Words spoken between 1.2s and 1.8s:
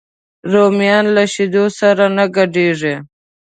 شیدو